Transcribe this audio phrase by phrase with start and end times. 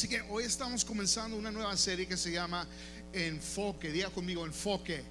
[0.00, 2.66] Así que hoy estamos comenzando una nueva serie que se llama
[3.12, 3.92] Enfoque.
[3.92, 5.02] Diga conmigo, enfoque.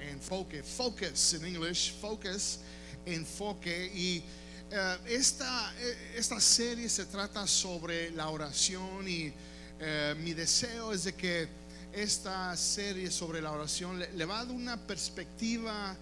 [0.00, 2.58] Enfoque, focus en English, focus,
[3.06, 3.88] enfoque.
[3.94, 4.20] Y
[4.68, 9.32] eh, esta, eh, esta serie se trata sobre la oración y
[9.78, 11.46] eh, mi deseo es de que
[11.92, 15.96] esta serie sobre la oración le, le va a dar una perspectiva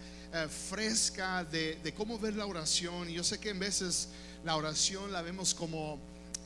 [0.71, 3.11] fresca de, de cómo ver la oración.
[3.11, 4.09] Y yo sé que en veces
[4.47, 6.01] la oración la vemos como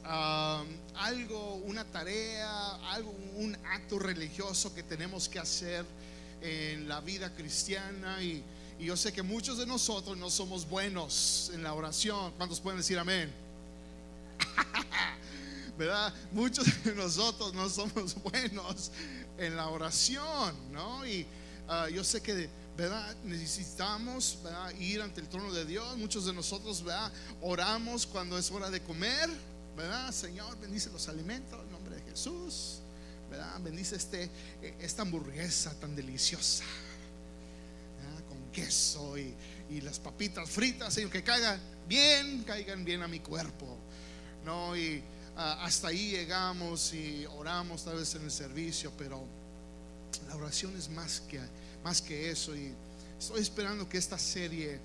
[0.04, 0.64] ah,
[0.96, 5.84] algo, una tarea, algo, un acto religioso que tenemos que hacer
[6.40, 8.22] en la vida cristiana.
[8.22, 8.42] Y,
[8.78, 12.32] y yo sé que muchos de nosotros no somos buenos en la oración.
[12.36, 13.32] ¿Cuántos pueden decir amén?
[15.78, 16.12] ¿Verdad?
[16.32, 18.90] Muchos de nosotros no somos buenos
[19.38, 21.06] en la oración, ¿no?
[21.06, 21.26] Y
[21.68, 23.16] ah, yo sé que, ¿verdad?
[23.24, 24.70] Necesitamos ¿verdad?
[24.78, 25.96] ir ante el trono de Dios.
[25.96, 27.12] Muchos de nosotros, ¿verdad?
[27.40, 29.30] Oramos cuando es hora de comer,
[30.12, 32.80] Señor, bendice los alimentos en nombre de Jesús,
[33.30, 33.60] ¿verdad?
[33.60, 34.24] Bendice este,
[34.60, 36.64] eh, esta hamburguesa tan deliciosa.
[38.28, 39.34] Con queso y,
[39.70, 43.78] y las papitas fritas, Señor, que caigan bien, caigan bien a mi cuerpo,
[44.44, 44.76] ¿no?
[44.76, 45.02] Y
[45.36, 49.24] ah, hasta ahí llegamos y oramos tal vez en el servicio, pero
[50.28, 51.40] la oración es más que,
[51.82, 52.54] más que eso.
[52.54, 52.74] Y
[53.18, 54.78] estoy esperando que esta serie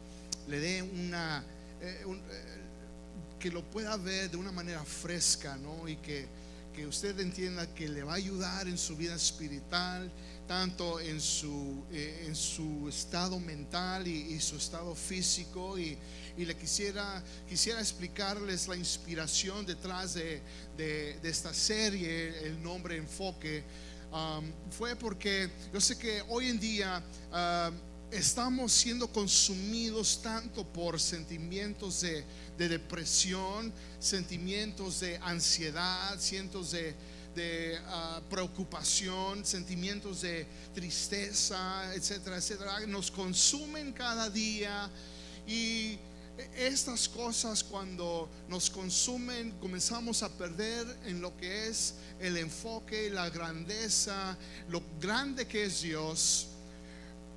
[0.48, 1.44] le dé una,
[1.82, 2.67] eh, eh,
[3.40, 5.88] que lo pueda ver de una manera fresca, ¿no?
[5.88, 6.28] Y que,
[6.76, 10.12] que usted entienda que le va a ayudar en su vida espiritual,
[10.48, 15.78] tanto en su, eh, en su estado mental y, y su estado físico.
[15.78, 15.98] Y,
[16.38, 20.42] y le quisiera, quisiera explicarles la inspiración detrás de,
[20.78, 23.64] de- de esta serie, el nombre Enfoque.
[24.10, 27.76] Um, fue porque yo sé que hoy en día um,
[28.12, 32.24] estamos siendo consumidos tanto por sentimientos de,
[32.58, 36.96] de depresión, sentimientos de ansiedad, cientos de,
[37.36, 42.86] de, ah, preocupación, sentimientos de tristeza, etcétera, etcétera.
[42.88, 44.90] Nos consumen cada día
[45.46, 46.00] y
[46.56, 53.30] estas cosas cuando nos consumen comenzamos a perder en lo que es el enfoque, la
[53.30, 54.38] grandeza,
[54.70, 56.48] lo grande que es Dios.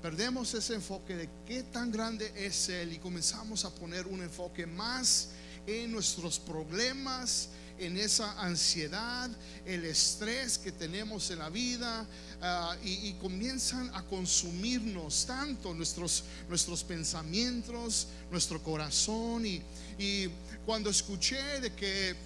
[0.03, 4.67] Perdemos ese enfoque de qué tan grande es Él y comenzamos a poner un enfoque
[4.67, 5.29] más
[5.67, 9.31] en nuestros problemas, en esa ansiedad,
[9.67, 12.07] el estrés que tenemos en la vida
[12.41, 19.45] ah, y, comienzan a consumirnos tanto nuestros, nuestros pensamientos, nuestro corazón.
[19.45, 19.63] Y,
[19.99, 20.31] y
[20.65, 22.17] cuando escuché de que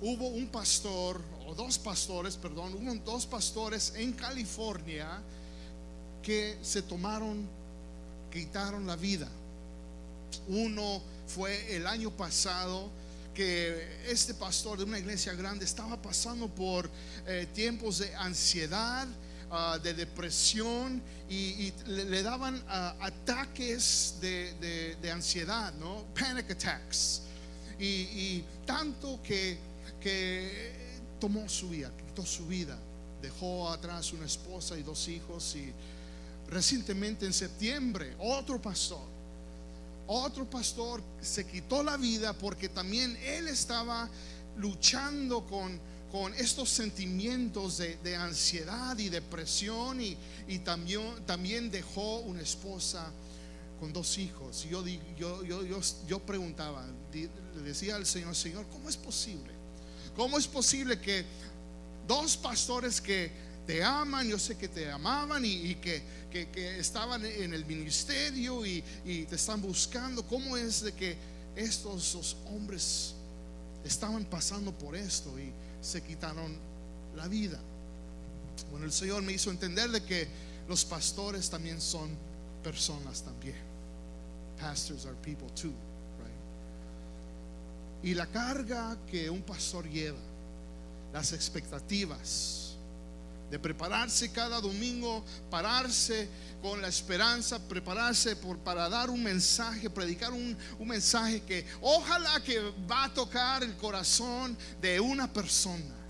[0.00, 5.20] hubo un pastor, o dos pastores, perdón, hubo dos pastores en California
[6.24, 7.46] que se tomaron,
[8.32, 9.28] quitaron la vida.
[10.48, 12.90] Uno fue el año pasado
[13.34, 16.88] que este pastor de una iglesia grande estaba pasando por
[17.26, 19.06] eh, tiempos de ansiedad,
[19.50, 21.34] ah, de depresión y,
[21.66, 26.04] y le, le daban ah, ataques de, de- de ansiedad, ¿no?
[26.18, 27.22] Panic attacks.
[27.78, 29.58] Y, y tanto que,
[30.00, 30.72] que
[31.20, 32.78] tomó su vida, quitó su vida,
[33.20, 35.72] dejó atrás una esposa y dos hijos y
[36.54, 39.02] recientemente en septiembre otro pastor
[40.06, 44.08] otro pastor se quitó la vida porque también él estaba
[44.56, 45.80] luchando con,
[46.12, 50.16] con estos sentimientos de, de ansiedad y depresión y,
[50.46, 53.10] y también, también dejó una esposa
[53.80, 54.66] con dos hijos.
[54.70, 54.86] Yo,
[55.18, 59.52] yo, yo, yo, yo preguntaba, le decía al Señor, Señor, ¿cómo es posible?
[60.14, 61.24] ¿Cómo es posible que
[62.06, 63.32] dos pastores que
[63.66, 68.64] te aman, yo sé que te amaban y, que, que- que estaban en el ministerio
[68.66, 70.22] y, y te están buscando.
[70.26, 71.16] ¿Cómo es de que
[71.56, 73.14] estos dos hombres
[73.84, 76.56] estaban pasando por esto y se quitaron
[77.16, 77.58] la vida?
[78.70, 80.28] Bueno, el Señor me hizo entender de que
[80.68, 82.10] los pastores también son
[82.62, 83.56] personas también.
[84.60, 85.68] Pastors are people too,
[86.20, 86.34] right?
[88.10, 90.18] Y la carga que un pastor lleva,
[91.12, 92.63] las expectativas
[93.50, 96.28] de prepararse cada domingo, pararse
[96.62, 102.42] con la esperanza, prepararse por, para dar un mensaje, predicar un, un mensaje que ojalá
[102.42, 102.58] que
[102.90, 106.04] va a tocar el corazón de una persona.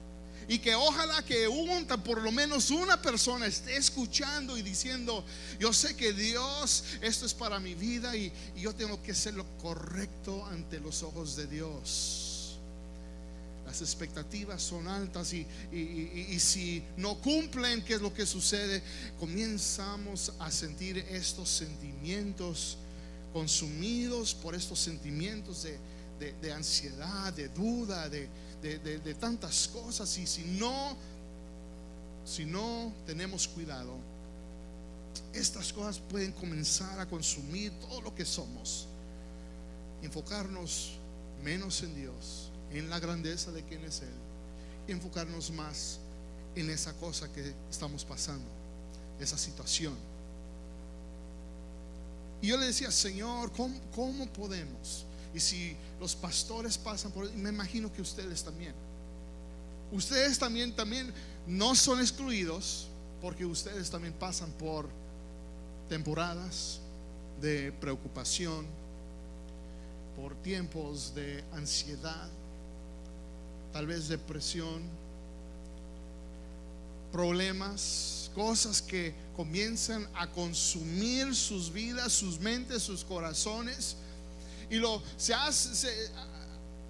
[0.46, 5.24] Y que ojalá que un, por lo menos una persona esté escuchando y diciendo,
[5.58, 9.34] yo sé que Dios, esto es para mi vida y, y yo tengo que hacer
[9.34, 12.33] lo correcto ante los ojos de Dios.
[13.64, 18.26] Las expectativas son altas y, y- y- y si no cumplen, ¿qué es lo que
[18.26, 18.82] sucede?
[19.18, 22.76] Comenzamos a sentir estos sentimientos
[23.32, 25.78] consumidos por estos sentimientos de,
[26.20, 28.28] de- de ansiedad, de duda, de,
[28.62, 30.96] de, tantas cosas y si no,
[32.24, 33.96] si no tenemos cuidado,
[35.32, 38.86] estas cosas pueden comenzar a consumir todo lo que somos.
[40.02, 40.92] Enfocarnos
[41.42, 42.43] menos en Dios,
[42.78, 44.14] en la grandeza de quién es Él,
[44.88, 45.98] enfocarnos más
[46.54, 48.46] en esa cosa que estamos pasando,
[49.20, 49.94] esa situación.
[52.42, 55.06] Y yo le decía, Señor, ¿cómo, cómo podemos?
[55.34, 58.74] Y si los pastores pasan por, me imagino que ustedes también.
[59.90, 61.12] Ustedes también, también
[61.46, 62.88] no son excluidos
[63.20, 64.88] porque ustedes también pasan por
[65.88, 66.80] temporadas
[67.40, 68.66] de preocupación,
[70.16, 72.28] por tiempos de ansiedad,
[73.74, 74.80] tal vez depresión,
[77.12, 83.96] problemas, cosas que comienzan a consumir sus vidas, sus mentes, sus corazones.
[84.70, 86.08] Y lo se ha, se-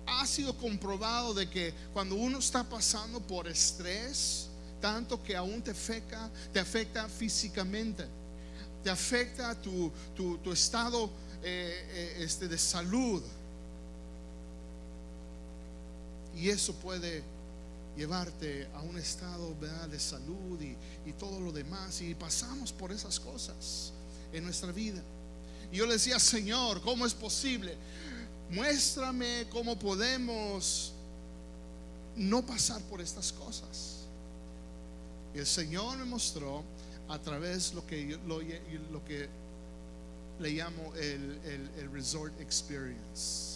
[0.06, 4.48] ha sido comprobado de que cuando uno está pasando por estrés,
[4.80, 8.04] tanto que aún te afecta, te afecta físicamente,
[8.82, 11.10] te afecta tu, tu- tu estado
[11.42, 13.22] eh, eh, este, de salud.
[16.36, 17.22] Y eso puede
[17.96, 19.54] llevarte a un estado
[19.90, 20.76] de salud y,
[21.08, 22.00] y todo lo demás.
[22.00, 23.92] Y pasamos por esas cosas
[24.32, 25.00] en nuestra vida.
[25.72, 27.76] Y yo le decía, Señor, ¿cómo es posible?
[28.50, 30.92] Muéstrame cómo podemos
[32.16, 34.00] no pasar por estas cosas.
[35.34, 36.62] Y el Señor me mostró
[37.08, 38.40] a través lo que yo- lo,
[38.92, 39.28] lo que
[40.40, 41.38] le llamo el-
[41.78, 43.53] el resort experience.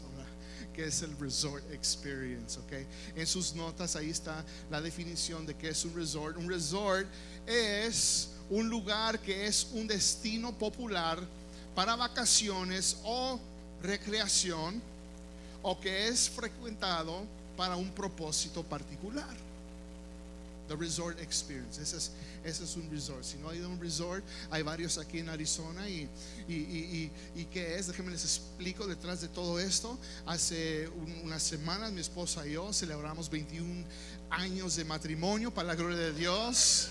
[0.78, 2.56] ¿Qué es el resort experience?
[2.56, 2.72] ok?
[3.16, 6.36] En sus notas ahí está la definición de qué es un resort.
[6.36, 7.04] Un resort
[7.48, 11.18] es un lugar que es un destino popular
[11.74, 13.40] para vacaciones o
[13.82, 14.80] recreación
[15.62, 17.24] o que es frecuentado
[17.56, 19.47] para un propósito particular.
[20.68, 21.80] The Resort Experience.
[21.80, 22.12] Ese es,
[22.44, 23.24] ese es un resort.
[23.24, 25.88] Si no hay un resort, hay varios aquí en Arizona.
[25.88, 26.08] ¿Y,
[26.46, 27.86] y, y, y, y qué es?
[27.88, 29.98] Déjenme les explico detrás de todo esto.
[30.26, 33.84] Hace un- unas semanas mi esposa y yo celebramos 21
[34.30, 36.90] años de matrimonio para la gloria de Dios.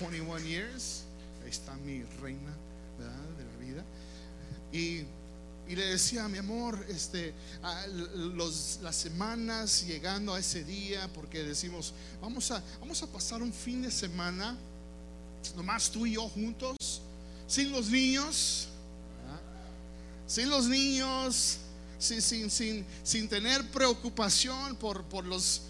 [0.00, 1.04] 21 years.
[1.44, 2.52] Ahí está mi reina
[2.98, 3.14] ¿verdad?
[3.38, 3.84] de la vida.
[4.72, 5.04] Y,
[5.68, 7.34] y le decía, mi amor, este,
[8.82, 13.82] las semanas llegando a ese día, porque decimos, vamos a, vamos a pasar un fin
[13.82, 14.56] de semana,
[15.56, 16.76] nomás tú y yo juntos,
[17.48, 18.68] sin los niños,
[20.26, 21.58] sin los niños,
[21.98, 25.62] sin, sin, sin, sin tener preocupación por, por los,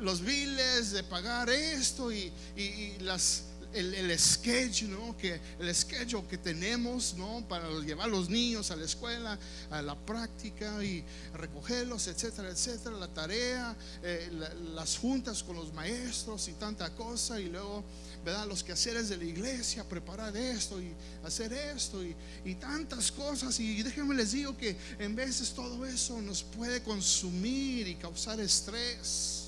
[0.00, 3.42] los biles de pagar esto y- y las,
[3.74, 5.16] el, el schedule, ¿no?
[5.16, 7.44] que, el schedule que tenemos ¿no?
[7.48, 9.38] para llevar a los niños a la escuela,
[9.70, 11.04] a la práctica y
[11.34, 17.38] recogerlos, etcétera, etcétera, la tarea, eh, la- las juntas con los maestros y tanta cosa,
[17.40, 17.84] y luego,
[18.24, 18.46] ¿verdad?
[18.46, 20.92] Los quehaceres de la iglesia, preparar esto y
[21.24, 22.14] hacer esto y,
[22.44, 23.58] y tantas cosas.
[23.60, 29.44] Y déjenme les digo que en veces todo eso nos puede consumir y causar estrés.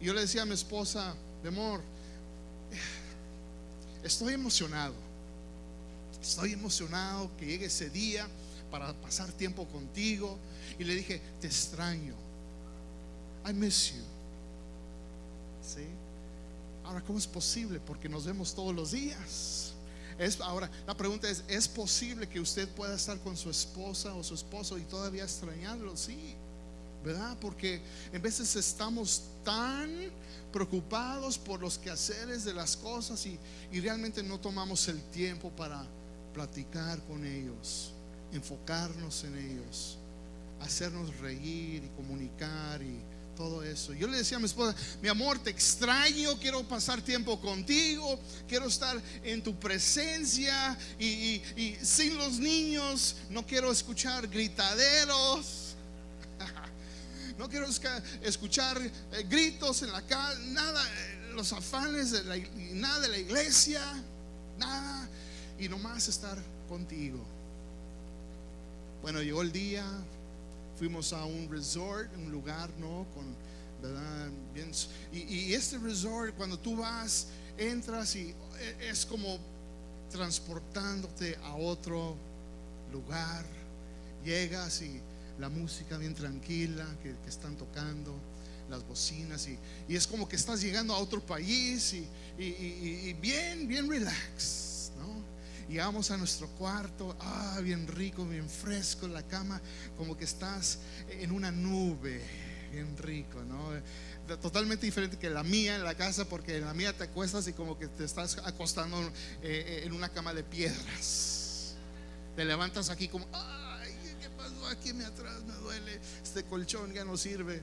[0.00, 1.80] Yo le decía a mi esposa, mi amor,
[4.02, 4.94] estoy emocionado.
[6.20, 8.28] Estoy emocionado que llegue ese día
[8.70, 10.38] para pasar tiempo contigo.
[10.78, 12.14] Y le dije, te extraño.
[13.48, 14.02] I miss you.
[15.62, 15.86] ¿Sí?
[16.84, 17.80] Ahora, ¿cómo es posible?
[17.80, 19.72] Porque nos vemos todos los días.
[20.18, 24.22] Es, ahora, la pregunta es, ¿es posible que usted pueda estar con su esposa o
[24.22, 25.96] su esposo y todavía extrañarlo?
[25.96, 26.34] Sí,
[27.04, 27.36] ¿verdad?
[27.40, 27.80] Porque
[28.12, 29.90] en veces estamos tan
[30.52, 33.38] preocupados por los quehaceres de las cosas y,
[33.72, 35.86] y realmente no tomamos el tiempo para
[36.34, 37.92] platicar con ellos,
[38.32, 39.96] enfocarnos en ellos,
[40.60, 42.98] hacernos reír y comunicar y
[43.36, 43.94] todo eso.
[43.94, 48.66] Yo le decía a mi esposa, mi amor, te extraño, quiero pasar tiempo contigo, quiero
[48.66, 55.69] estar en tu presencia y, y- y sin los niños no quiero escuchar gritaderos.
[57.40, 57.64] No quiero
[58.22, 62.36] escuchar eh, gritos en la calle, nada, eh, los afanes de la,
[62.74, 63.80] nada de la iglesia,
[64.58, 65.08] nada,
[65.58, 66.36] y nomás estar
[66.68, 67.18] contigo.
[69.00, 69.86] Bueno, llegó el día,
[70.78, 73.06] fuimos a un resort, un lugar, ¿no?
[73.14, 73.34] Con,
[73.80, 74.28] ¿verdad?
[74.52, 74.70] Bien,
[75.10, 79.38] y, y este resort, cuando tú vas, entras y eh, es como
[80.10, 82.16] transportándote a otro
[82.92, 83.46] lugar.
[84.26, 85.00] Llegas y
[85.40, 88.14] la música bien tranquila que, que están tocando,
[88.68, 92.06] las bocinas, y, y es como que estás llegando a otro país y,
[92.38, 95.24] y- y- bien, bien relax, ¿no?
[95.68, 99.60] Llegamos a nuestro cuarto, ah, bien rico, bien fresco, la cama,
[99.96, 100.78] como que estás
[101.08, 102.20] en una nube,
[102.72, 103.70] bien rico, ¿no?
[104.40, 107.52] Totalmente diferente que la mía en la casa, porque en la mía te acuestas y
[107.52, 109.10] como que te estás acostando eh,
[109.42, 111.74] eh, en una cama de piedras.
[112.36, 113.69] Te levantas aquí como, ay, ¿qué pasó
[114.70, 115.42] aquí me atrás?
[115.44, 117.62] Me duele, este colchón ya no sirve.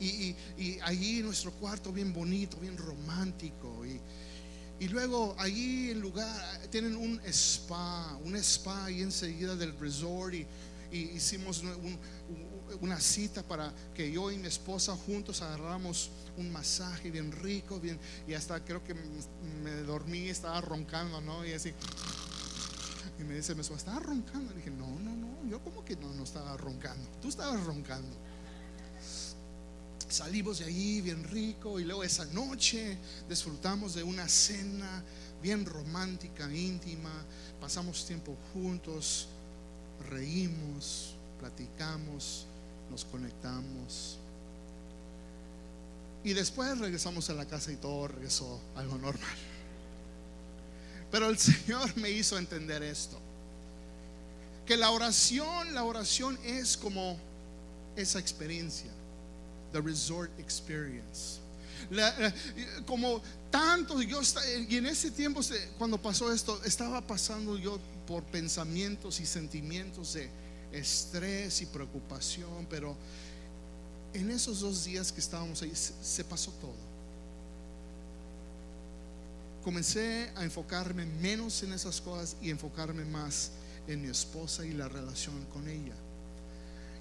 [0.00, 3.86] Y, y, allí nuestro cuarto bien bonito, bien romántico.
[3.86, 4.00] Y,
[4.82, 10.46] y luego allí en lugar tienen un spa, un spa ahí enseguida del resort y,
[10.92, 11.62] hicimos
[12.80, 17.98] una cita para que yo y mi esposa juntos agarramos un masaje bien rico, bien
[18.26, 18.94] y hasta creo que
[19.62, 21.46] me dormí, estaba roncando, ¿no?
[21.46, 21.72] Y así
[23.22, 24.50] y me dice, me estaba roncando.
[24.50, 27.08] Le dije, no, no, no, yo como que no, no estaba roncando.
[27.20, 28.16] Tú estabas roncando
[30.12, 32.98] salimos de ahí bien rico y luego esa noche
[33.28, 35.02] disfrutamos de una cena
[35.42, 37.10] bien romántica, íntima,
[37.60, 39.28] pasamos tiempo juntos,
[40.10, 42.46] reímos, platicamos,
[42.90, 44.18] nos conectamos.
[46.24, 49.36] Y después regresamos a la casa y todo regresó a algo normal.
[51.12, 53.16] Pero el Señor me hizo entender esto.
[54.66, 57.16] Que la oración, la oración es como
[57.94, 58.90] esa experiencia
[59.72, 61.40] the resort experience.
[62.86, 64.20] como tanto yo
[64.68, 65.40] y en ese tiempo
[65.78, 70.30] cuando pasó esto estaba pasando yo por pensamientos y sentimientos de
[70.72, 72.96] estrés y preocupación, pero
[74.14, 76.91] en esos dos días que estábamos ahí se pasó todo.
[79.62, 83.52] Comencé a enfocarme menos en esas cosas y enfocarme más
[83.86, 85.94] en mi esposa y la relación con ella.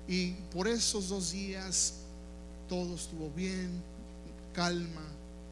[0.08, 1.94] Y por esos dos días
[2.68, 3.82] todo estuvo bien,
[4.54, 5.06] calma,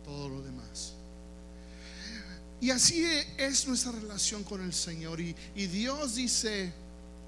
[0.05, 0.93] todo lo demás.
[2.61, 3.05] Y así
[3.37, 5.21] es nuestra relación con el Señor.
[5.21, 6.73] Y, Dios dice,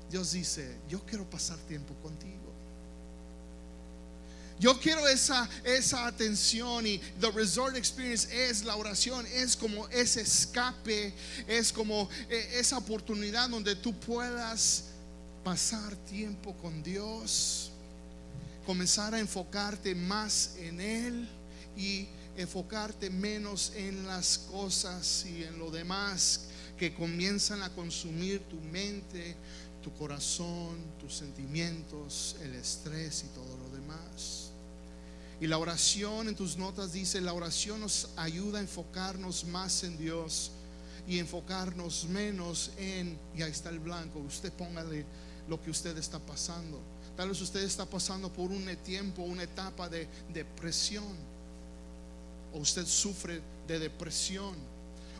[0.10, 2.50] Dios dice, yo quiero pasar tiempo contigo.
[4.62, 10.22] Yo quiero esa, esa atención y the resort experience es la oración, es como ese
[10.22, 11.13] escape,
[11.48, 14.84] es como eh, esa oportunidad donde tú puedas
[15.44, 17.72] pasar tiempo con Dios
[18.65, 21.27] comenzar a enfocarte más en Él
[21.75, 26.46] y enfocarte menos en las cosas y en lo demás
[26.77, 29.36] que comienzan a consumir tu mente,
[29.84, 33.71] tu corazón, tus sentimientos, el estrés y todo lo demás.
[35.42, 39.98] Y la oración en tus notas dice, la oración nos ayuda a enfocarnos más en
[39.98, 40.52] Dios
[41.06, 45.04] y enfocarnos menos en, y ahí está el blanco, usted póngale
[45.50, 46.80] lo que usted está pasando
[47.16, 51.16] Tal vez usted está pasando por un tiempo, una etapa de depresión.
[52.54, 54.56] O usted sufre de depresión.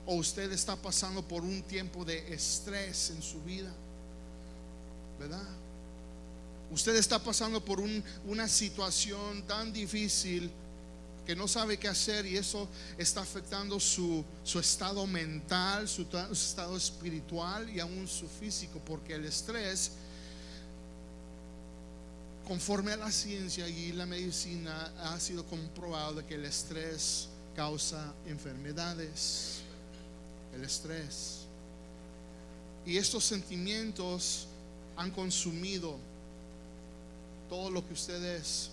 [0.06, 3.72] O usted está pasando por un tiempo de estrés en su vida.
[5.20, 5.48] ¿Verdad?
[6.72, 7.82] Usted está pasando por
[8.26, 10.50] una situación tan difícil
[11.26, 14.24] que no sabe qué hacer y eso está afectando su,
[14.60, 19.92] estado mental, su, su estado espiritual y aún su físico, porque el estrés
[22.48, 29.62] conforme a la ciencia y la medicina ha sido comprobado que el estrés causa enfermedades.
[30.54, 31.46] El estrés.
[32.86, 34.48] Y estos sentimientos
[34.98, 35.98] han consumido
[37.52, 38.70] todo lo que usted es.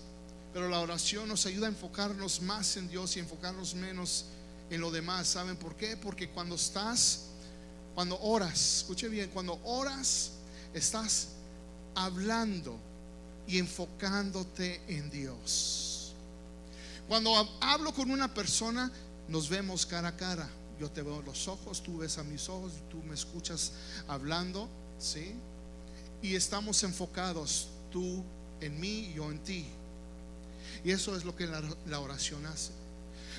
[0.53, 4.27] Pero la oración nos ayuda a enfocarnos más en Dios y enfocarnos menos
[4.69, 5.27] en lo demás.
[5.27, 5.97] ¿Saben por qué?
[5.97, 7.25] Porque cuando estás,
[7.93, 10.31] cuando oras, escuche bien, cuando oras,
[10.73, 11.31] estás
[11.93, 12.79] hablando
[13.49, 16.13] y enfocándote en Dios.
[17.09, 18.89] Cuando hablo con una persona,
[19.27, 20.49] nos vemos cara a cara.
[20.79, 23.73] Yo te veo los ojos, tú ves a mis ojos, tú me escuchas
[24.07, 24.69] hablando,
[24.99, 25.35] ¿sí?
[26.21, 28.23] Y estamos enfocados, tú
[28.61, 29.65] en mí, yo en ti.
[30.83, 32.71] Y eso es lo que la, oración hace.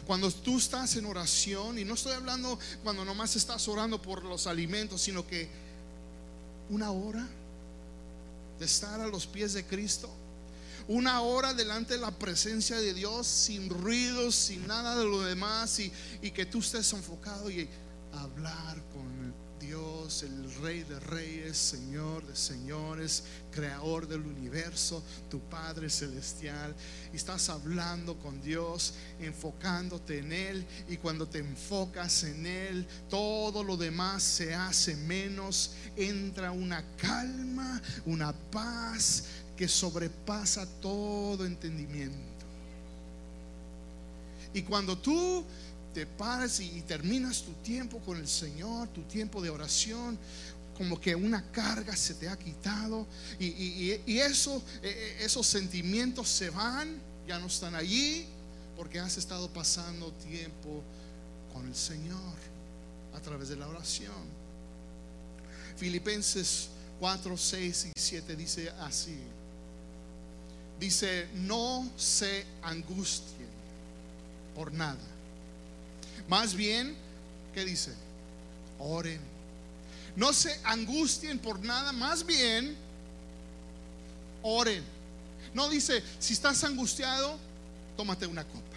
[0.07, 4.47] Cuando tú estás en oración, y no estoy hablando cuando nomás estás orando por los
[4.47, 5.49] alimentos, sino que
[6.71, 7.27] una hora
[8.59, 10.11] de estar a los pies de Cristo.
[10.89, 15.79] Una hora delante de la presencia de Dios, sin ruidos, sin nada de lo demás,
[15.79, 17.69] y, y que tú estés enfocado y
[18.13, 19.20] hablar con
[19.61, 26.75] Dios, el Rey de Reyes, Señor de Señores, Creador del universo, tu Padre Celestial.
[27.13, 30.67] Estás hablando con Dios, enfocándote en Él.
[30.89, 35.73] Y cuando te enfocas en Él, todo lo demás se hace menos.
[35.97, 39.25] Entra una calma, una paz
[39.57, 42.31] que sobrepasa todo entendimiento.
[44.53, 45.45] Y cuando tú
[45.93, 50.19] te paras y terminas tu tiempo con el Señor, tu tiempo de oración,
[50.77, 53.07] como que una carga se te ha quitado
[53.39, 58.27] y, eso, eh, eh, esos sentimientos se van, ya no están allí,
[58.77, 60.83] porque has estado pasando tiempo
[61.53, 62.35] con el Señor
[63.15, 64.41] a través de la oración.
[65.77, 66.69] Filipenses
[66.99, 69.19] 4, 6 y 7 dice así.
[70.79, 73.49] Dice, no se angustien
[74.55, 74.97] por nada.
[76.31, 76.95] Más bien,
[77.53, 77.93] ¿qué dice?
[78.79, 79.21] Oren.
[80.15, 82.77] No se angustien por nada, más bien,
[84.41, 84.85] oren.
[85.53, 87.37] No dice, si estás angustiado,
[87.97, 88.77] tómate una copa.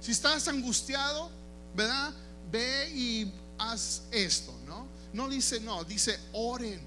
[0.00, 1.28] Si estás angustiado,
[1.74, 2.12] ¿verdad?
[2.52, 4.86] Ve y haz esto, ¿no?
[5.12, 6.80] No dice no, dice oren.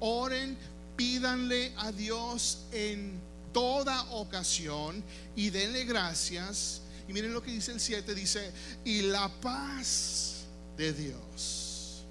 [0.00, 0.58] Oren,
[0.94, 3.18] pídanle a Dios en
[3.54, 5.02] toda ocasión
[5.34, 6.82] y denle gracias.
[7.08, 8.52] Y miren lo que dice el 7, dice,
[8.84, 10.44] y la paz
[10.76, 12.02] de Dios.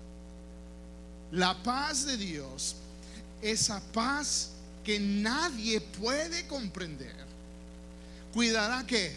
[1.32, 2.76] La paz de Dios,
[3.42, 4.52] esa paz
[4.84, 7.16] que nadie puede comprender,
[8.34, 9.16] cuidará que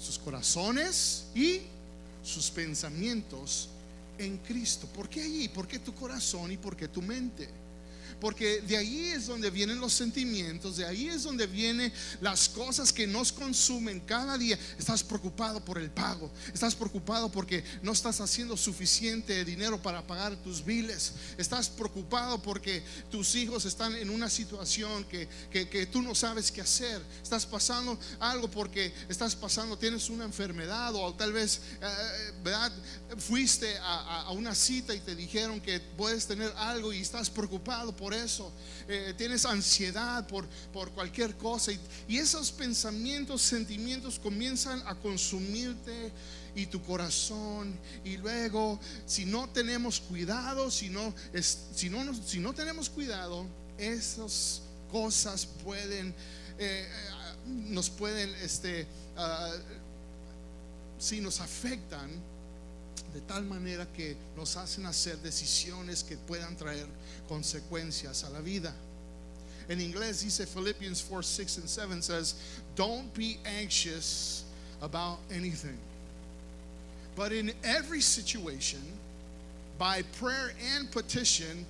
[0.00, 1.62] sus corazones y
[2.22, 3.68] sus pensamientos
[4.18, 4.86] en Cristo.
[4.88, 5.48] ¿Por qué allí?
[5.48, 7.48] ¿Por qué tu corazón y por qué tu mente?
[8.24, 12.90] Porque de ahí es donde vienen los sentimientos, de ahí es donde vienen las cosas
[12.90, 14.58] que nos consumen cada día.
[14.78, 20.36] Estás preocupado por el pago, estás preocupado porque no estás haciendo suficiente dinero para pagar
[20.36, 26.14] tus biles, estás preocupado porque tus hijos están en una situación que, que, tú no
[26.14, 31.60] sabes qué hacer, estás pasando algo porque estás pasando, tienes una enfermedad o tal vez,
[31.82, 32.72] eh, ¿verdad?
[33.18, 37.94] Fuiste a, a una cita y te dijeron que puedes tener algo y estás preocupado
[37.94, 38.52] por eso,
[38.88, 41.72] eh, tienes ansiedad por, por cualquier cosa
[42.08, 46.12] y, esos pensamientos, sentimientos comienzan a consumirte
[46.54, 47.78] y tu corazón.
[48.04, 51.14] Y luego si no tenemos cuidado, si no,
[51.74, 53.46] si no, si no tenemos cuidado,
[53.78, 56.14] esas cosas pueden,
[56.58, 56.88] eh,
[57.46, 58.86] nos pueden, este,
[59.16, 59.58] uh,
[60.98, 62.10] si nos afectan
[63.12, 66.86] de tal manera que nos hacen hacer decisiones que puedan traer
[67.28, 68.72] consecuencias a la vida.
[69.68, 72.34] En inglés dice Philippians 4, 6 and 7 says,
[72.76, 74.44] Don't be anxious
[74.82, 75.78] about anything,
[77.16, 78.82] but in every situation,
[79.78, 81.64] by prayer and petition,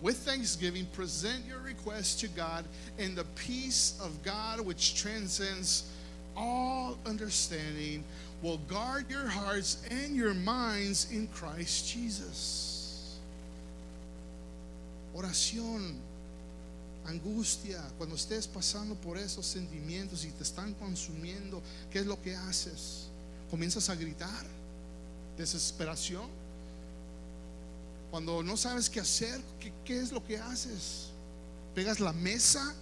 [0.00, 2.64] with thanksgiving, present your requests to God,
[2.98, 5.90] and the peace of God, which transcends
[6.36, 8.04] all understanding,
[8.42, 13.18] will guard your hearts and your minds in Christ Jesus.
[15.14, 15.96] Oración,
[17.06, 22.34] angustia, cuando estés pasando por esos sentimientos y te están consumiendo, ¿qué es lo que
[22.34, 23.08] haces?
[23.50, 24.46] ¿Comienzas a gritar?
[25.36, 26.28] ¿Desesperación?
[28.10, 31.08] Cuando no sabes qué hacer, ¿qué, qué es lo que haces?
[31.74, 32.74] ¿Pegas la mesa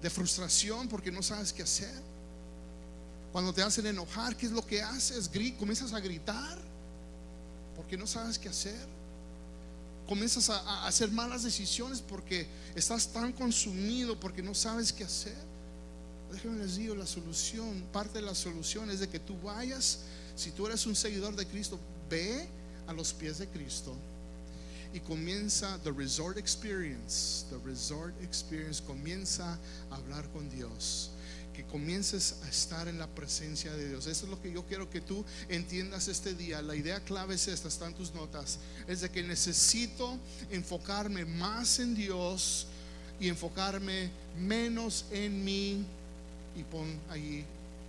[0.00, 2.15] de frustración porque no sabes qué hacer?
[3.36, 5.30] Cuando te hacen enojar, ¿qué es lo que haces?
[5.58, 6.56] comienzas a gritar
[7.76, 8.88] porque no sabes qué hacer.
[10.08, 15.36] Comienzas a, hacer malas decisiones porque estás tan consumido porque no sabes qué hacer.
[16.32, 19.98] Déjenme les digo, la solución, parte de la solución es de que tú vayas,
[20.34, 22.48] si tú eres un seguidor de Cristo, ve
[22.86, 23.94] a los pies de Cristo
[24.94, 29.58] y comienza the resort experience, the resort experience, comienza
[29.90, 31.10] a hablar con Dios
[31.56, 34.06] que comiences a estar en la presencia de Dios.
[34.06, 36.60] Eso es lo que yo quiero que tú entiendas este día.
[36.60, 38.58] La idea clave es esta, están tus notas.
[38.86, 40.18] Es de que necesito
[40.50, 42.66] enfocarme más en Dios
[43.18, 45.82] y enfocarme menos en mí.
[46.54, 47.42] Y pon ahí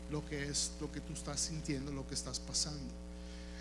[0.10, 2.96] lo que es, lo que tú estás sintiendo, lo que estás pasando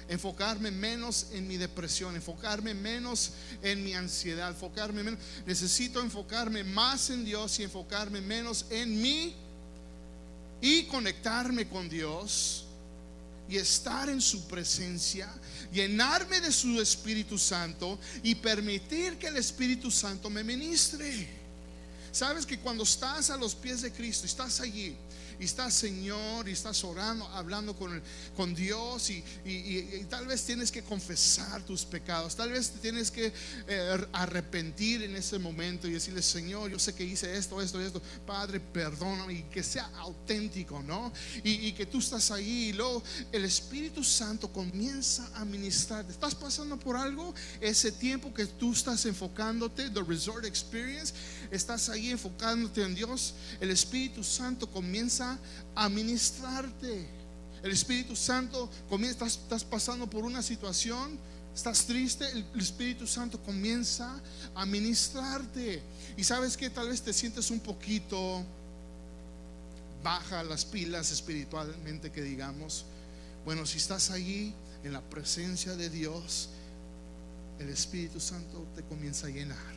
[0.09, 5.19] enfocarme menos en mi depresión, enfocarme menos en mi ansiedad, enfocarme menos.
[5.47, 9.35] Necesito enfocarme más en Dios y enfocarme menos en mí
[10.67, 12.65] y conectarme con Dios
[13.49, 15.33] y estar en su presencia,
[15.73, 21.29] llenarme de su Espíritu Santo y permitir que el Espíritu Santo me ministre.
[22.11, 24.97] Sabes que cuando estás a los pies de Cristo, estás allí
[25.39, 28.03] y estás Señor y estás orando, hablando con,
[28.37, 29.23] con Dios y,
[30.09, 33.33] tal vez tienes que confesar tus pecados, tal vez tienes que
[33.69, 38.01] eh, arrepentir en ese momento y decirle Señor, yo sé que hice esto, esto, esto,
[38.27, 41.13] Padre, perdóname y que sea auténtico, ¿no?
[41.43, 46.13] Y, que tú estás ahí y luego el Espíritu Santo comienza a ministrarte.
[46.13, 47.35] ¿Estás pasando por algo?
[47.61, 51.13] Ese tiempo que tú estás enfocándote, the resort experience,
[51.57, 55.39] estás ahí enfocándote en Dios, el Espíritu Santo comienza
[55.75, 57.09] a ministrarte.
[57.63, 61.19] El Espíritu Santo comienza, estás, pasando por una situación,
[61.57, 64.21] Estás triste, el Espíritu Santo comienza
[64.55, 65.83] a ministrarte.
[66.15, 68.45] Y sabes que tal vez te sientes un poquito
[70.03, 72.85] baja las pilas espiritualmente que digamos.
[73.47, 74.53] Bueno, si estás allí
[74.85, 76.51] en la presencia de Dios,
[77.59, 79.76] el Espíritu Santo te comienza a llenar.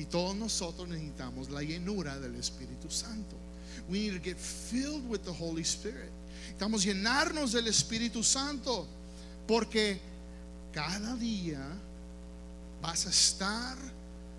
[0.00, 3.36] Y todos nosotros necesitamos la llenura del Espíritu Santo.
[3.86, 6.10] We need to get filled with the Holy Spirit.
[6.44, 8.88] Necesitamos llenarnos del Espíritu Santo
[9.46, 10.00] porque
[10.72, 11.60] cada día
[12.80, 13.76] vas a estar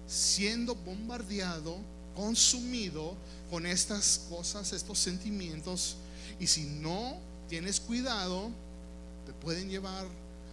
[0.08, 1.78] siendo bombardeado,
[2.16, 3.16] consumido
[3.52, 5.98] con estas cosas, estos sentimientos.
[6.40, 8.50] Y si no tienes cuidado,
[9.28, 10.08] te pueden llevar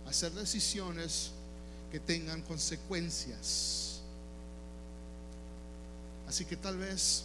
[0.05, 1.31] a hacer decisiones
[1.91, 3.88] que tengan consecuencias.
[6.29, 7.25] Así que tal vez,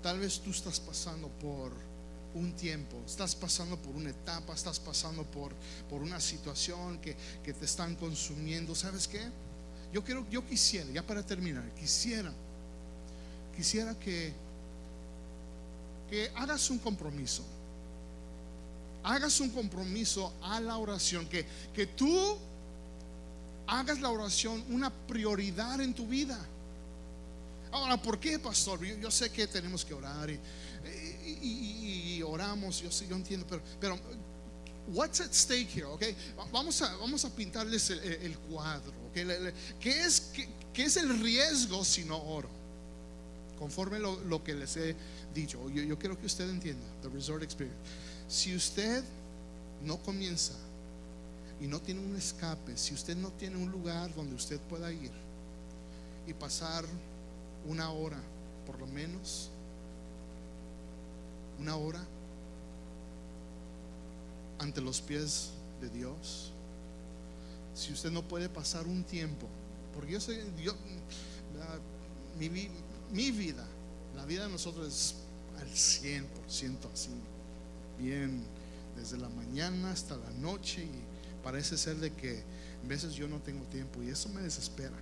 [0.00, 1.72] tal vez tú estás pasando por
[2.34, 5.52] un tiempo, estás pasando por una etapa, estás pasando por,
[5.90, 8.76] por una situación que, que te están consumiendo.
[8.76, 9.20] ¿Sabes qué?
[9.92, 12.32] Yo quiero, yo quisiera, ya para terminar, quisiera,
[13.56, 14.32] quisiera que,
[16.08, 17.42] que hagas un compromiso.
[19.02, 22.38] Hagas un compromiso a la oración, que, que tú
[23.66, 26.38] hagas la oración una prioridad en tu vida.
[27.72, 28.84] Ahora, ¿por qué, pastor?
[28.84, 30.38] Yo, sé que tenemos que orar y,
[31.42, 33.98] y, oramos, yo, yo entiendo, pero, pero
[34.88, 36.14] what's at stake here, okay?
[36.52, 39.26] Vamos a, vamos a pintarles el, cuadro, okay?
[39.80, 40.32] ¿Qué es,
[40.74, 42.48] qué, es el riesgo si no oro?
[43.58, 44.94] Conforme lo, lo que les he
[45.34, 47.78] dicho, yo, yo, quiero que usted entienda, the resort experience.
[48.28, 49.02] Si usted
[49.82, 50.54] no comienza
[51.60, 55.10] y no tiene un escape, si usted no tiene un lugar donde usted pueda ir
[56.26, 56.84] y pasar
[57.66, 58.18] una hora,
[58.66, 59.50] por lo menos,
[61.58, 62.04] una hora
[64.58, 66.52] ante los pies de Dios.
[67.74, 69.48] Si usted no puede pasar un tiempo,
[69.94, 70.74] porque yo sé, yo,
[72.38, 72.48] mi,
[73.12, 73.66] mi, vida,
[74.14, 75.14] la vida de nosotros es
[75.60, 77.10] al 100% así,
[77.98, 78.42] bien,
[78.96, 82.42] desde la mañana hasta la noche y parece ser de que
[82.84, 84.96] a veces yo no tengo tiempo y eso me desespera.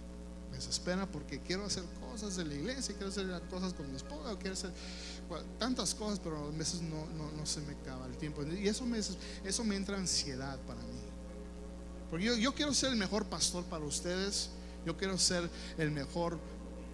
[0.51, 4.37] Me desespera porque quiero hacer cosas de la iglesia, quiero hacer cosas con mi esposa,
[4.39, 4.73] quiero hacer
[5.59, 8.43] tantas cosas, pero a veces no, no, se me acaba el tiempo.
[8.45, 11.01] Y eso me, eso me entra ansiedad para mí.
[12.11, 14.51] Porque yo, yo quiero ser el mejor pastor para ustedes,
[14.85, 16.39] yo quiero ser el mejor,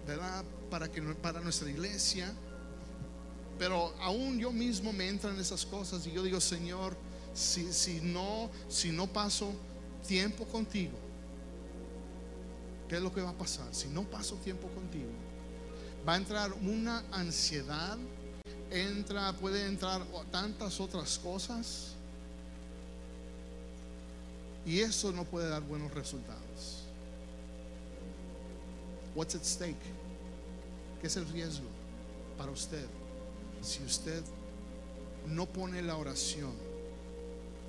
[0.05, 0.45] ¿verdad?
[0.69, 2.31] Para, que, para nuestra iglesia.
[3.57, 6.95] Pero aún yo mismo me entran esas cosas y yo digo, Señor,
[7.33, 9.51] si, si, no, si no paso
[10.07, 10.97] tiempo contigo,
[12.87, 13.67] ¿qué es lo que va a pasar?
[13.73, 15.09] Si no paso tiempo contigo,
[16.07, 17.97] va a entrar una ansiedad
[18.71, 21.93] entra, puede entrar tantas otras cosas.
[24.65, 26.83] Y eso no puede dar buenos resultados.
[29.15, 29.75] What's at stake?
[31.01, 31.67] ¿Qué es el riesgo
[32.37, 32.85] para usted?
[33.61, 34.21] Si usted
[35.27, 36.53] no pone la oración,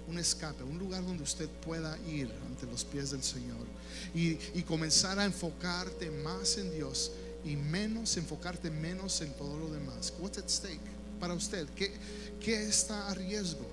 [0.08, 3.66] un escape, un lugar donde usted pueda ir ante los pies del Señor
[4.14, 7.12] y, y comenzar a enfocarte más en Dios
[7.44, 10.12] y menos enfocarte menos en todo lo demás.
[10.18, 10.80] What's at stake
[11.20, 11.68] para usted?
[11.76, 11.92] ¿Qué,
[12.40, 13.66] qué está a riesgo?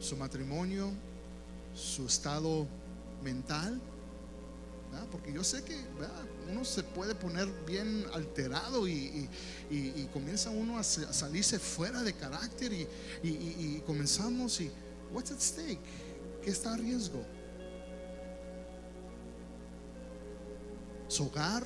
[0.00, 0.90] ¿Su matrimonio?
[1.74, 2.66] ¿Su estado
[3.22, 3.80] mental?
[5.12, 5.76] Porque yo sé que
[6.50, 9.28] uno se puede poner bien alterado y,
[9.70, 12.72] y, comienza uno a, salirse fuera de carácter
[13.22, 14.70] y, comenzamos y,
[15.12, 15.78] what's at stake?
[16.42, 17.22] ¿Qué está a riesgo?
[21.08, 21.64] ¿Su hogar?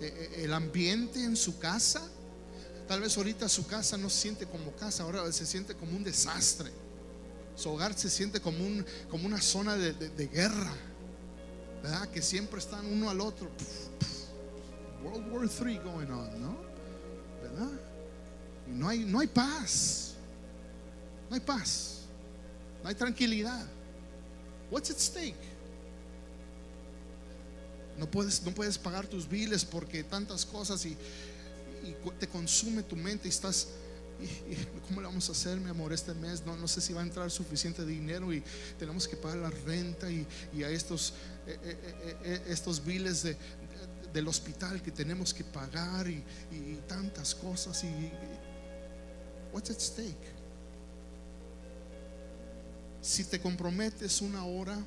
[0.00, 2.02] Eh, eh, el ambiente en su casa.
[2.86, 6.04] Tal vez ahorita su casa no se siente como casa, ahora se siente como un
[6.04, 6.70] desastre.
[7.54, 10.72] Su hogar se siente como, un, como una zona de, guerra,
[11.82, 12.08] ¿verdad?
[12.08, 13.50] Que siempre están uno al otro.
[15.04, 16.56] World War III going on, ¿no?
[17.42, 17.80] ¿Verdad?
[18.68, 20.14] Y no hay, no hay paz.
[21.28, 22.02] No hay paz.
[22.82, 23.66] No hay tranquilidad.
[24.70, 25.57] What's at stake?
[27.98, 30.96] No puedes, no puedes pagar tus biles porque tantas cosas y,
[32.20, 33.68] te consume tu mente y estás,
[34.86, 36.44] ¿cómo le vamos a hacer, mi amor, este mes?
[36.44, 38.42] No, no sé si va a entrar suficiente dinero y
[38.78, 40.26] tenemos que pagar la renta y,
[40.62, 41.14] a estos,
[41.46, 43.36] eh, eh, eh, estos biles de,
[44.12, 46.22] del hospital que tenemos que pagar y,
[46.86, 47.82] tantas cosas.
[47.84, 48.10] Y,
[49.52, 50.38] what's at stake?
[53.00, 54.78] Si te comprometes una hora,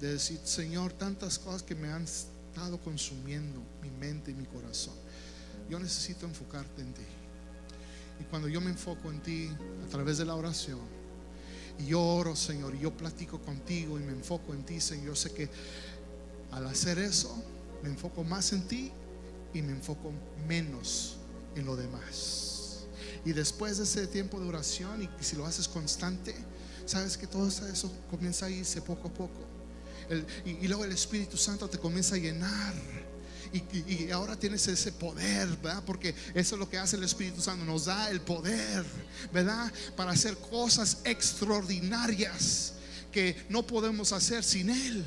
[0.00, 4.94] de decir, Señor, tantas cosas que me han estado consumiendo mi mente y mi corazón.
[5.68, 7.02] Yo necesito enfocarte en ti.
[8.20, 9.50] Y cuando yo me enfoco en ti
[9.84, 10.80] a través de la oración,
[11.78, 15.08] Y yo oro, Señor, y yo platico contigo y me enfoco en ti, Señor.
[15.08, 15.50] Yo sé que
[16.52, 17.34] al hacer eso,
[17.82, 18.90] me enfoco más en ti
[19.52, 20.12] y me enfoco
[20.48, 21.16] menos
[21.54, 22.86] en lo demás.
[23.24, 26.34] Y después de ese tiempo de oración, y si lo haces constante,
[26.86, 29.55] sabes que todo eso comienza a irse poco a poco.
[30.44, 32.74] Y, y luego el Espíritu Santo te comienza a llenar
[33.52, 35.82] y, ahora tienes ese poder, ¿verdad?
[35.84, 38.84] Porque eso es lo que hace el Espíritu Santo, nos da el poder,
[39.32, 39.72] ¿verdad?
[39.96, 42.74] Para hacer cosas extraordinarias
[43.12, 45.04] que no podemos hacer sin Él.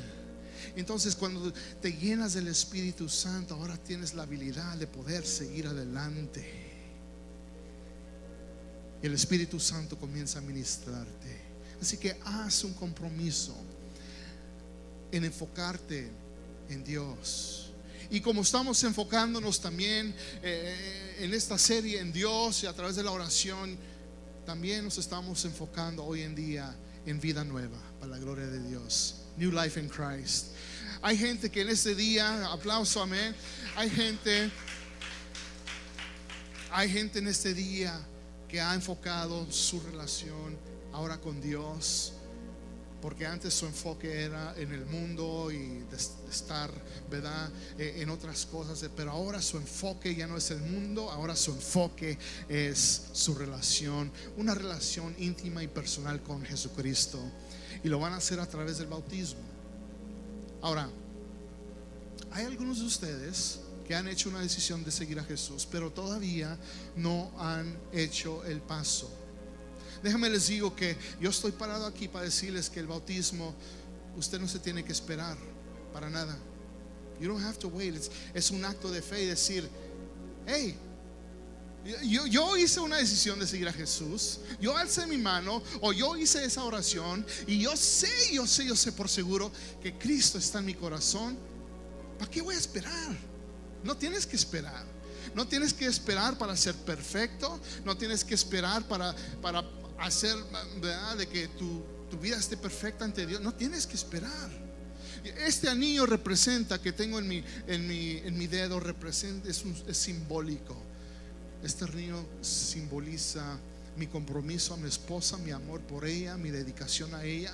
[0.76, 6.68] Entonces cuando te llenas del Espíritu Santo, ahora tienes la habilidad de poder seguir adelante.
[9.02, 11.50] Y el Espíritu Santo comienza a ministrarte.
[11.80, 13.56] Así que haz un compromiso
[15.12, 16.10] en enfocarte
[16.68, 17.72] en Dios.
[18.10, 23.04] Y como estamos enfocándonos también eh, en esta serie en Dios y a través de
[23.04, 23.76] la oración,
[24.44, 26.74] también nos estamos enfocando hoy en día
[27.06, 29.16] en vida nueva, para la gloria de Dios.
[29.36, 30.48] New life in Christ.
[31.02, 33.34] Hay gente que en este día, aplauso, amén.
[33.76, 34.50] Hay gente,
[36.72, 37.98] hay gente en este día
[38.48, 40.58] que ha enfocado su relación
[40.92, 42.14] ahora con Dios
[43.00, 45.96] porque antes su enfoque era en el mundo y de
[46.30, 46.70] estar,
[47.10, 51.34] ¿verdad?, eh, en otras cosas, pero ahora su enfoque ya no es el mundo, ahora
[51.34, 57.18] su enfoque es su relación, una relación íntima y personal con Jesucristo.
[57.82, 59.40] Y lo van a hacer a través del bautismo.
[60.60, 60.90] Ahora,
[62.32, 66.58] hay algunos de ustedes que han hecho una decisión de seguir a Jesús, pero todavía
[66.96, 69.10] no han hecho el paso.
[70.02, 73.54] Déjame les digo que yo estoy parado aquí para decirles que el bautismo
[74.16, 75.36] usted no se tiene que esperar
[75.92, 76.36] para nada.
[77.20, 77.94] You don't have to wait.
[78.32, 79.68] es un acto de fe y decir,
[80.46, 80.74] hey,
[82.02, 84.40] yo, yo, hice una decisión de seguir a Jesús.
[84.60, 88.76] Yo alcé mi mano o yo hice esa oración y yo sé, yo sé, yo
[88.76, 89.50] sé por seguro
[89.82, 91.38] que Cristo está en mi corazón.
[92.18, 93.16] ¿Para qué voy a esperar?
[93.82, 94.84] No tienes que esperar.
[95.34, 97.58] No tienes que esperar para ser perfecto.
[97.84, 99.64] No tienes que esperar para, para
[100.00, 100.36] hacer,
[100.80, 101.16] ¿verdad?
[101.16, 103.40] De que tu, tu vida esté perfecta ante Dios.
[103.40, 104.50] No tienes que esperar.
[105.46, 109.96] Este anillo representa que tengo en mi, en mi, en mi dedo, representa, es, es
[109.96, 110.76] simbólico.
[111.62, 113.58] Este anillo simboliza
[113.96, 117.52] mi compromiso a mi esposa, mi amor por ella, mi dedicación a ella.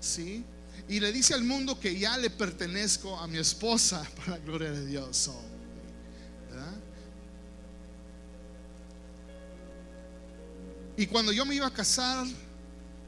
[0.00, 0.44] ¿sí?
[0.88, 4.70] Y le dice al mundo que ya le pertenezco a mi esposa, para la gloria
[4.70, 5.30] de Dios.
[10.96, 12.26] Y cuando yo me iba a casar,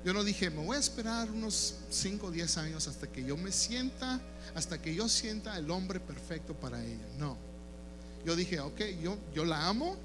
[0.05, 3.37] yo no dije, me voy a esperar unos 5 o 10 años hasta que yo
[3.37, 4.21] me sienta,
[4.55, 7.07] hasta que yo sienta el hombre perfecto para ella.
[7.19, 7.37] No.
[8.27, 9.97] Yo dije, ok, yo, yo la amo,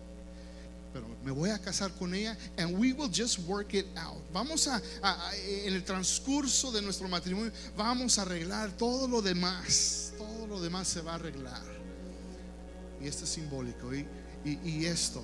[0.94, 4.24] pero me voy a casar con ella and we will just work it out.
[4.32, 4.82] Vamos a,
[5.36, 10.14] en el transcurso de nuestro matrimonio, vamos a arreglar todo lo demás.
[10.18, 11.64] Todo lo demás se va a arreglar.
[13.02, 13.94] Y esto es simbólico.
[13.94, 14.08] y,
[14.46, 15.22] y esto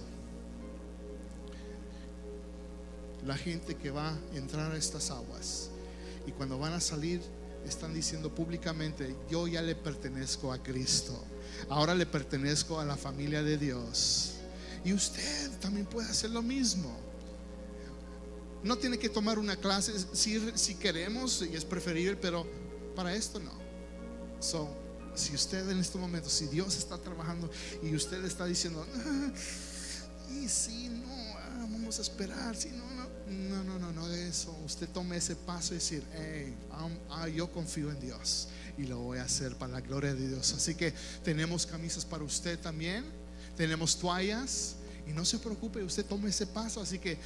[3.25, 5.69] la gente que va a entrar a estas aguas.
[6.25, 7.21] Y cuando van a salir,
[7.65, 11.21] están diciendo públicamente, yo ya le pertenezco a Cristo.
[11.69, 14.35] Ahora le pertenezco a la familia de Dios.
[14.83, 16.95] Y usted también puede hacer lo mismo.
[18.63, 22.45] No tiene que tomar una clase si, si queremos y es preferible, pero
[22.95, 23.59] para esto no.
[25.15, 27.49] Si usted en este momento, si Dios está trabajando
[27.83, 29.31] y usted está diciendo, ah,
[30.31, 32.85] y si no, ah, vamos a esperar, si no,
[33.29, 34.55] no, no, no, no de eso.
[34.65, 36.53] Usted tome ese paso y decir, hey,
[37.09, 40.53] ah, yo confío en Dios y lo voy a hacer para la gloria de Dios.
[40.53, 43.03] Así que tenemos camisas para usted también,
[43.55, 44.75] tenemos toallas
[45.07, 46.81] y no se preocupe, usted tome ese paso.
[46.81, 47.17] Así que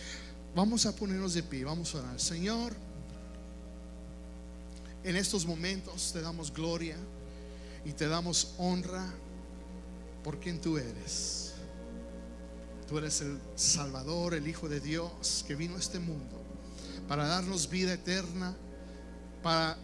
[0.56, 2.20] vamos a ponernos de pie, vamos a orar.
[2.20, 2.74] Señor,
[5.04, 6.98] en estos momentos te damos gloria
[7.86, 9.06] y te damos honra
[10.24, 11.53] por quien tú eres.
[12.94, 16.40] Tú eres el Salvador, el Hijo de Dios que vino a este mundo
[17.08, 18.56] para darnos vida eterna,
[19.42, 19.80] para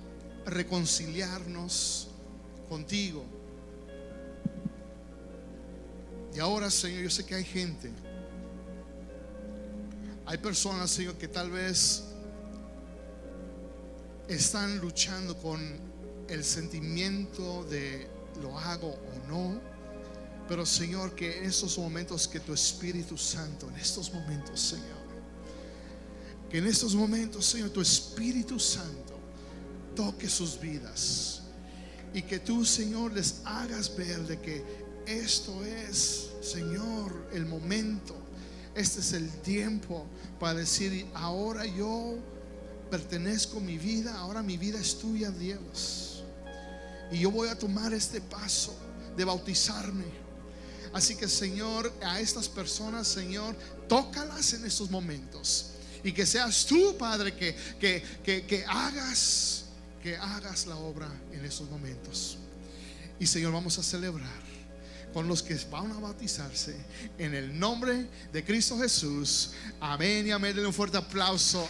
[0.46, 2.10] reconciliarnos
[2.70, 3.26] contigo.
[6.36, 7.92] Y ahora, Señor, yo sé que hay gente,
[10.28, 12.04] hay personas, Señor, que tal vez
[14.28, 15.60] están luchando con
[16.28, 18.08] el sentimiento de
[18.40, 19.79] lo hago o no
[20.50, 24.98] pero Señor, que en estos momentos que tu Espíritu Santo, en estos momentos, Señor,
[26.50, 29.14] que en estos momentos, Señor, tu Espíritu Santo
[29.96, 31.44] toque sus vidas
[32.16, 34.66] y que tú, Señor, les hagas ver de que
[35.06, 38.16] esto es, Señor, el momento,
[38.74, 40.08] este es el tiempo
[40.40, 42.18] para decir, ahora yo
[42.90, 46.24] pertenezco mi vida, ahora mi vida es tuya, Dios.
[47.12, 48.76] Y yo voy a tomar este paso
[49.16, 50.19] de bautizarme.
[50.94, 53.56] Así que Señor, a estas personas, Señor,
[53.88, 55.72] tócalas en estos momentos.
[56.04, 59.66] Y que seas tú, Padre, que, que, que, que hagas,
[60.02, 62.38] que hagas la obra en esos momentos.
[63.20, 64.50] Y Señor, vamos a celebrar
[65.14, 66.76] con los que van a bautizarse
[67.18, 69.52] en el nombre de Cristo Jesús.
[69.80, 70.54] Amén y amén.
[70.54, 71.68] Denle un fuerte aplauso.